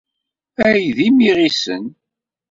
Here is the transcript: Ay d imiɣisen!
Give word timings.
Ay 0.69 0.83
d 0.95 0.97
imiɣisen! 1.07 1.85